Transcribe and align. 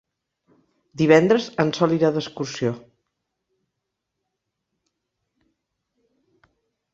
Divendres 1.01 1.49
en 1.63 1.73
Sol 1.79 1.93
irà 1.97 2.09
d'excursió. 2.15 2.71